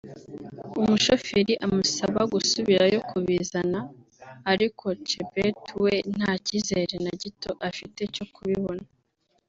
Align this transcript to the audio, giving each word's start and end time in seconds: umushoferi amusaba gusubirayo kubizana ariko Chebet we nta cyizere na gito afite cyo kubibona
umushoferi 0.81 1.53
amusaba 1.65 2.19
gusubirayo 2.33 2.97
kubizana 3.09 3.79
ariko 4.51 4.85
Chebet 5.07 5.61
we 5.83 5.93
nta 6.15 6.31
cyizere 6.45 6.95
na 7.05 7.13
gito 7.21 7.51
afite 7.69 8.01
cyo 8.15 8.25
kubibona 8.35 8.83